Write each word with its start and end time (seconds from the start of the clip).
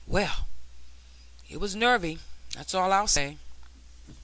Well, 0.07 0.47
it 1.47 1.57
was 1.59 1.75
nervy, 1.75 2.17
that's 2.55 2.73
all 2.73 2.91
I'll 2.91 3.07
say." 3.07 3.37